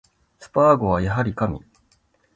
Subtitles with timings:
[0.39, 1.59] スパーゴはやはり神